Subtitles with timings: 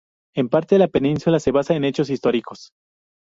[0.35, 2.71] En parte la película se basa en hechos históricos.